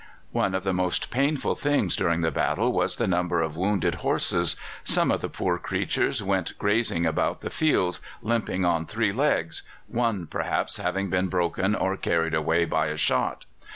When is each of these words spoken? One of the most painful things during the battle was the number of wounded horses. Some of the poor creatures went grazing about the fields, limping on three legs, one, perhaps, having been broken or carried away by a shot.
One 0.31 0.55
of 0.55 0.63
the 0.63 0.73
most 0.73 1.11
painful 1.11 1.53
things 1.53 1.95
during 1.95 2.21
the 2.21 2.31
battle 2.31 2.73
was 2.73 2.95
the 2.95 3.05
number 3.05 3.39
of 3.43 3.55
wounded 3.55 3.93
horses. 4.01 4.55
Some 4.83 5.11
of 5.11 5.21
the 5.21 5.29
poor 5.29 5.59
creatures 5.59 6.23
went 6.23 6.57
grazing 6.57 7.05
about 7.05 7.41
the 7.41 7.51
fields, 7.51 8.01
limping 8.23 8.65
on 8.65 8.87
three 8.87 9.11
legs, 9.11 9.61
one, 9.87 10.25
perhaps, 10.25 10.77
having 10.77 11.11
been 11.11 11.27
broken 11.27 11.75
or 11.75 11.97
carried 11.97 12.33
away 12.33 12.65
by 12.65 12.87
a 12.87 12.97
shot. 12.97 13.45